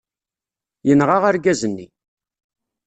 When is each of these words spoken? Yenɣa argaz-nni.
Yenɣa 0.87 1.17
argaz-nni. 1.29 1.87